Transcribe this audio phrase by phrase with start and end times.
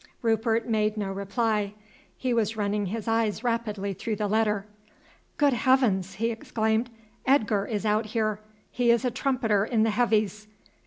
[0.23, 1.75] Rupert made no reply;
[2.17, 4.65] he was running his eyes rapidly through the letter.
[5.37, 6.89] "Good heavens!" he exclaimed;
[7.27, 8.39] "Edgar is out here;
[8.71, 10.47] he is a trumpeter in the Heavies."